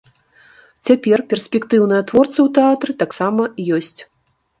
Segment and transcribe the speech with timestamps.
[0.89, 3.41] Цяпер перспектыўныя творцы ў тэатры таксама
[3.79, 4.01] ёсць.